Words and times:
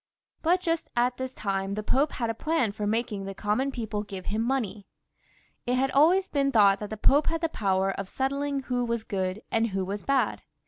But 0.41 0.61
just 0.61 0.89
at 0.95 1.17
this 1.17 1.31
time 1.31 1.75
the 1.75 1.83
Pope 1.83 2.13
had 2.13 2.31
a 2.31 2.33
plan 2.33 2.71
for 2.71 2.87
making 2.87 3.25
the 3.25 3.35
common 3.35 3.71
people 3.71 4.01
give 4.01 4.25
him 4.25 4.41
money. 4.41 4.87
It 5.67 5.75
had 5.75 5.91
always 5.91 6.27
been 6.27 6.51
thought 6.51 6.79
that 6.79 6.89
the 6.89 6.97
Pope 6.97 7.27
had 7.27 7.41
the 7.41 7.49
power 7.49 7.91
of 7.91 8.09
settling 8.09 8.61
who 8.61 8.83
was 8.83 9.03
good 9.03 9.43
and 9.51 9.67
who 9.67 9.85
was 9.85 10.01
bad. 10.01 10.41